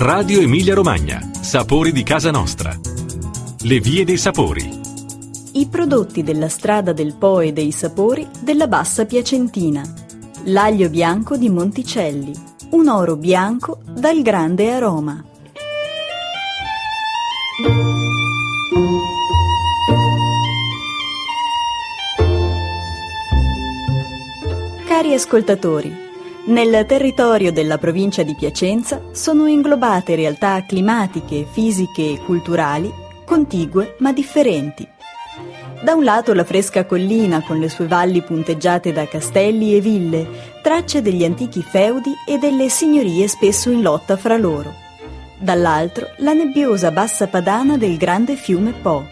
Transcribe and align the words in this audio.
Radio 0.00 0.40
Emilia 0.40 0.74
Romagna. 0.74 1.20
Sapori 1.32 1.90
di 1.90 2.04
casa 2.04 2.30
nostra. 2.30 2.72
Le 3.62 3.80
vie 3.80 4.04
dei 4.04 4.16
sapori. 4.16 4.70
I 5.54 5.66
prodotti 5.66 6.22
della 6.22 6.48
strada 6.48 6.92
del 6.92 7.16
Po 7.16 7.40
e 7.40 7.52
dei 7.52 7.72
sapori 7.72 8.24
della 8.40 8.68
Bassa 8.68 9.06
Piacentina. 9.06 9.82
L'aglio 10.44 10.88
bianco 10.88 11.36
di 11.36 11.50
Monticelli. 11.50 12.32
Un 12.70 12.86
oro 12.86 13.16
bianco 13.16 13.80
dal 13.90 14.22
grande 14.22 14.70
aroma. 14.70 15.24
Cari 24.86 25.12
ascoltatori, 25.12 26.07
nel 26.48 26.86
territorio 26.86 27.52
della 27.52 27.78
provincia 27.78 28.22
di 28.22 28.34
Piacenza 28.34 29.02
sono 29.12 29.46
inglobate 29.46 30.14
realtà 30.14 30.64
climatiche, 30.66 31.46
fisiche 31.50 32.12
e 32.12 32.20
culturali 32.24 32.92
contigue 33.24 33.96
ma 33.98 34.12
differenti. 34.12 34.86
Da 35.82 35.94
un 35.94 36.02
lato 36.02 36.32
la 36.32 36.44
fresca 36.44 36.86
collina 36.86 37.42
con 37.42 37.58
le 37.58 37.68
sue 37.68 37.86
valli 37.86 38.22
punteggiate 38.22 38.92
da 38.92 39.06
castelli 39.06 39.76
e 39.76 39.80
ville, 39.80 40.26
tracce 40.62 41.02
degli 41.02 41.22
antichi 41.22 41.62
feudi 41.62 42.12
e 42.26 42.38
delle 42.38 42.68
signorie 42.68 43.28
spesso 43.28 43.70
in 43.70 43.82
lotta 43.82 44.16
fra 44.16 44.36
loro. 44.36 44.74
Dall'altro 45.38 46.08
la 46.18 46.32
nebbiosa 46.32 46.90
bassa 46.90 47.28
padana 47.28 47.76
del 47.76 47.96
grande 47.96 48.34
fiume 48.34 48.72
Po, 48.72 49.06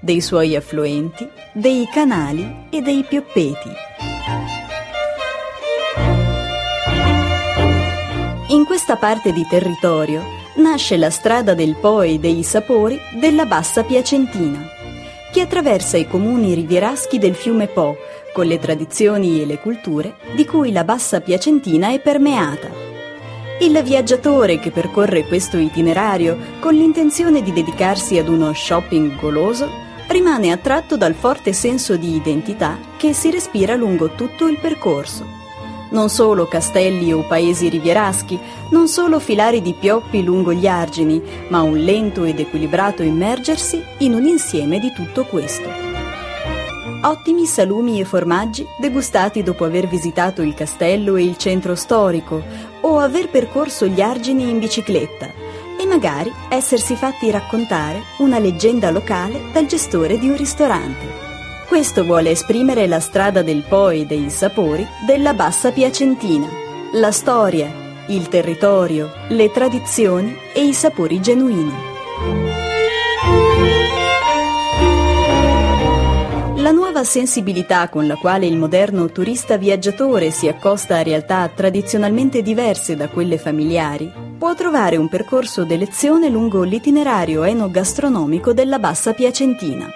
dei 0.00 0.20
suoi 0.20 0.56
affluenti, 0.56 1.26
dei 1.52 1.88
canali 1.90 2.66
e 2.68 2.82
dei 2.82 3.02
pioppeti. 3.08 4.09
In 8.50 8.64
questa 8.64 8.96
parte 8.96 9.32
di 9.32 9.46
territorio 9.46 10.24
nasce 10.56 10.96
la 10.96 11.10
strada 11.10 11.54
del 11.54 11.76
Po 11.76 12.02
e 12.02 12.18
dei 12.18 12.42
sapori 12.42 12.98
della 13.20 13.46
Bassa 13.46 13.84
Piacentina, 13.84 14.60
che 15.32 15.40
attraversa 15.40 15.96
i 15.96 16.08
comuni 16.08 16.54
rivieraschi 16.54 17.20
del 17.20 17.36
fiume 17.36 17.68
Po, 17.68 17.96
con 18.32 18.46
le 18.46 18.58
tradizioni 18.58 19.40
e 19.40 19.46
le 19.46 19.60
culture 19.60 20.16
di 20.34 20.44
cui 20.46 20.72
la 20.72 20.82
Bassa 20.82 21.20
Piacentina 21.20 21.92
è 21.92 22.00
permeata. 22.00 22.68
Il 23.60 23.80
viaggiatore 23.84 24.58
che 24.58 24.72
percorre 24.72 25.28
questo 25.28 25.56
itinerario 25.56 26.36
con 26.58 26.74
l'intenzione 26.74 27.42
di 27.42 27.52
dedicarsi 27.52 28.18
ad 28.18 28.26
uno 28.26 28.52
shopping 28.52 29.14
goloso 29.14 29.70
rimane 30.08 30.50
attratto 30.50 30.96
dal 30.96 31.14
forte 31.14 31.52
senso 31.52 31.94
di 31.94 32.16
identità 32.16 32.78
che 32.96 33.12
si 33.12 33.30
respira 33.30 33.76
lungo 33.76 34.10
tutto 34.16 34.48
il 34.48 34.58
percorso 34.58 35.38
non 35.90 36.08
solo 36.08 36.46
castelli 36.46 37.12
o 37.12 37.22
paesi 37.22 37.68
rivieraschi, 37.68 38.38
non 38.70 38.88
solo 38.88 39.18
filari 39.18 39.62
di 39.62 39.74
pioppi 39.74 40.22
lungo 40.22 40.52
gli 40.52 40.66
argini, 40.66 41.22
ma 41.48 41.62
un 41.62 41.76
lento 41.76 42.24
ed 42.24 42.40
equilibrato 42.40 43.02
immergersi 43.02 43.82
in 43.98 44.14
un 44.14 44.26
insieme 44.26 44.78
di 44.78 44.92
tutto 44.92 45.24
questo. 45.24 45.68
Ottimi 47.02 47.46
salumi 47.46 47.98
e 47.98 48.04
formaggi 48.04 48.66
degustati 48.78 49.42
dopo 49.42 49.64
aver 49.64 49.88
visitato 49.88 50.42
il 50.42 50.52
castello 50.52 51.16
e 51.16 51.24
il 51.24 51.38
centro 51.38 51.74
storico 51.74 52.42
o 52.80 52.98
aver 52.98 53.30
percorso 53.30 53.86
gli 53.86 54.02
argini 54.02 54.50
in 54.50 54.58
bicicletta 54.58 55.32
e 55.78 55.86
magari 55.86 56.30
essersi 56.50 56.94
fatti 56.96 57.30
raccontare 57.30 58.02
una 58.18 58.38
leggenda 58.38 58.90
locale 58.90 59.44
dal 59.50 59.64
gestore 59.64 60.18
di 60.18 60.28
un 60.28 60.36
ristorante. 60.36 61.29
Questo 61.70 62.04
vuole 62.04 62.30
esprimere 62.30 62.88
la 62.88 62.98
strada 62.98 63.42
del 63.42 63.62
Po 63.62 63.90
e 63.90 64.04
dei 64.04 64.28
sapori 64.28 64.84
della 65.06 65.34
Bassa 65.34 65.70
Piacentina, 65.70 66.48
la 66.94 67.12
storia, 67.12 67.72
il 68.08 68.26
territorio, 68.26 69.12
le 69.28 69.52
tradizioni 69.52 70.36
e 70.52 70.64
i 70.66 70.74
sapori 70.74 71.20
genuini. 71.20 71.72
La 76.56 76.72
nuova 76.72 77.04
sensibilità 77.04 77.88
con 77.88 78.08
la 78.08 78.16
quale 78.16 78.46
il 78.46 78.56
moderno 78.56 79.06
turista 79.12 79.56
viaggiatore 79.56 80.32
si 80.32 80.48
accosta 80.48 80.96
a 80.96 81.02
realtà 81.04 81.48
tradizionalmente 81.54 82.42
diverse 82.42 82.96
da 82.96 83.08
quelle 83.08 83.38
familiari 83.38 84.12
può 84.36 84.54
trovare 84.54 84.96
un 84.96 85.08
percorso 85.08 85.62
d'elezione 85.62 86.30
lungo 86.30 86.64
l'itinerario 86.64 87.44
enogastronomico 87.44 88.52
della 88.52 88.80
Bassa 88.80 89.12
Piacentina. 89.12 89.88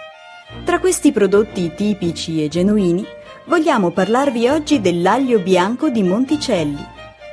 Tra 0.62 0.78
questi 0.78 1.10
prodotti 1.10 1.72
tipici 1.74 2.42
e 2.42 2.48
genuini, 2.48 3.04
vogliamo 3.46 3.90
parlarvi 3.90 4.48
oggi 4.48 4.80
dell'aglio 4.80 5.40
bianco 5.40 5.90
di 5.90 6.02
Monticelli. 6.02 6.82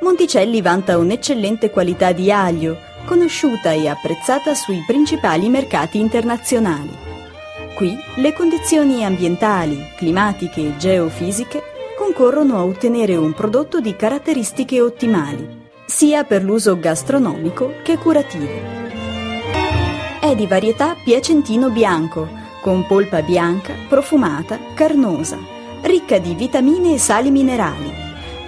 Monticelli 0.01 0.61
vanta 0.61 0.97
un'eccellente 0.97 1.69
qualità 1.69 2.11
di 2.11 2.31
aglio, 2.31 2.77
conosciuta 3.05 3.71
e 3.71 3.87
apprezzata 3.87 4.55
sui 4.55 4.83
principali 4.85 5.47
mercati 5.47 5.99
internazionali. 5.99 6.89
Qui 7.75 7.95
le 8.15 8.33
condizioni 8.33 9.05
ambientali, 9.05 9.79
climatiche 9.95 10.61
e 10.61 10.77
geofisiche 10.77 11.63
concorrono 11.97 12.57
a 12.57 12.63
ottenere 12.63 13.15
un 13.15 13.33
prodotto 13.33 13.79
di 13.79 13.95
caratteristiche 13.95 14.81
ottimali, 14.81 15.69
sia 15.85 16.23
per 16.23 16.43
l'uso 16.43 16.77
gastronomico 16.77 17.75
che 17.83 17.97
curativo. 17.97 18.79
È 20.19 20.35
di 20.35 20.47
varietà 20.47 20.95
piacentino 21.03 21.69
bianco, 21.69 22.40
con 22.61 22.85
polpa 22.85 23.23
bianca, 23.23 23.73
profumata, 23.89 24.59
carnosa, 24.75 25.37
ricca 25.81 26.19
di 26.19 26.35
vitamine 26.35 26.93
e 26.93 26.99
sali 26.99 27.31
minerali. 27.31 27.91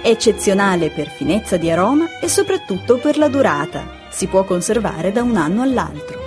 Eccezionale 0.02 0.90
per 0.90 1.08
finezza 1.08 1.56
di 1.56 1.70
aroma 1.70 2.20
e 2.20 2.28
soprattutto 2.28 2.98
per 2.98 3.18
la 3.18 3.28
durata. 3.28 4.02
Si 4.10 4.28
può 4.28 4.44
conservare 4.44 5.10
da 5.10 5.22
un 5.22 5.36
anno 5.36 5.62
all'altro. 5.62 6.22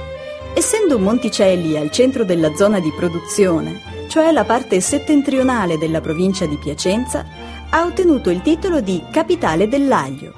Essendo 0.54 1.00
Monticelli 1.00 1.78
al 1.78 1.90
centro 1.90 2.26
della 2.26 2.54
zona 2.56 2.80
di 2.80 2.92
produzione, 2.92 3.80
cioè 4.10 4.32
la 4.32 4.44
parte 4.44 4.82
settentrionale 4.82 5.78
della 5.78 6.02
provincia 6.02 6.46
di 6.46 6.58
Piacenza, 6.58 7.26
ha 7.70 7.86
ottenuto 7.86 8.30
il 8.30 8.42
titolo 8.42 8.82
di 8.82 9.02
Capitale 9.10 9.70
dell'Aglio. 9.70 10.34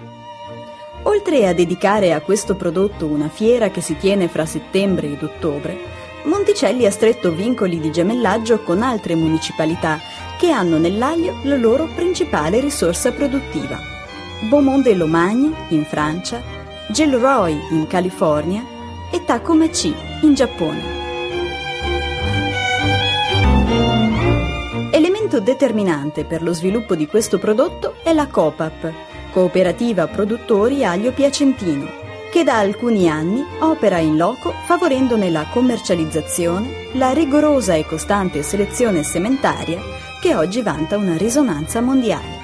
Oltre 1.04 1.48
a 1.48 1.54
dedicare 1.54 2.14
a 2.14 2.22
questo 2.22 2.56
prodotto 2.56 3.08
una 3.08 3.30
fiera 3.30 3.70
che 3.70 3.82
si 3.82 3.96
tiene 3.98 4.28
fra 4.28 4.46
settembre 4.46 5.08
ed 5.08 5.24
ottobre, 5.24 5.99
Monticelli 6.24 6.86
ha 6.86 6.92
stretto 6.92 7.32
vincoli 7.32 7.80
di 7.80 7.92
gemellaggio 7.92 8.62
con 8.64 8.82
altre 8.82 9.16
municipalità 9.16 10.00
che 10.38 10.52
hanno 10.52 10.78
nell'aglio 10.78 11.40
la 11.44 11.56
loro 11.56 11.88
principale 11.96 12.60
risorsa 12.60 13.12
produttiva. 13.12 13.80
Beaumont-de-Lomagne 14.50 15.54
in 15.70 15.86
Francia, 15.86 16.42
Gilroy 16.90 17.58
in 17.72 17.88
California 17.88 18.64
e 19.12 19.24
Takomachi 19.24 19.94
in 20.22 20.34
Giappone. 20.34 20.98
Elemento 24.92 25.40
determinante 25.40 26.26
per 26.26 26.42
lo 26.42 26.54
sviluppo 26.54 26.96
di 26.96 27.08
questo 27.08 27.38
prodotto 27.38 27.96
è 28.04 28.14
la 28.14 28.28
COPAP, 28.28 28.92
Cooperativa 29.32 30.08
Produttori 30.08 30.84
Aglio 30.84 31.12
Piacentino, 31.12 31.99
che 32.32 32.44
da 32.44 32.58
alcuni 32.60 33.10
anni 33.10 33.44
opera 33.60 33.98
in 33.98 34.16
loco 34.16 34.54
favorendone 34.66 35.30
la 35.30 35.48
commercializzazione, 35.52 36.90
la 36.94 37.12
rigorosa 37.12 37.74
e 37.74 37.86
costante 37.86 38.44
selezione 38.44 39.04
sementaria 39.04 39.82
che 40.22 40.36
oggi 40.36 40.62
vanta 40.62 40.98
una 40.98 41.18
risonanza 41.18 41.82
mondiale. 41.82 42.39